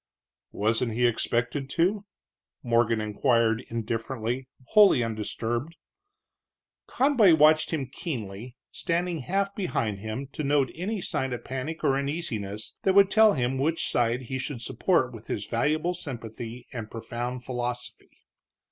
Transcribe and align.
"Wasn't 0.51 0.93
he 0.93 1.05
expected 1.05 1.69
to?" 1.77 2.05
Morgan 2.63 2.99
inquired, 2.99 3.63
indifferently, 3.69 4.47
wholly 4.69 5.03
undisturbed. 5.03 5.75
Conboy 6.87 7.35
watched 7.35 7.69
him 7.69 7.85
keenly, 7.85 8.57
standing 8.71 9.19
half 9.19 9.53
behind 9.55 9.99
him, 9.99 10.25
to 10.33 10.43
note 10.43 10.71
any 10.73 11.01
sign 11.01 11.33
of 11.33 11.43
panic 11.43 11.83
or 11.83 11.97
uneasiness 11.99 12.79
that 12.81 12.95
would 12.95 13.11
tell 13.11 13.33
him 13.33 13.59
which 13.59 13.91
side 13.91 14.21
he 14.23 14.39
should 14.39 14.63
support 14.63 15.13
with 15.13 15.27
his 15.27 15.45
valuable 15.45 15.93
sympathy 15.93 16.65
and 16.73 16.89
profound 16.89 17.45
philosophy. 17.45 18.09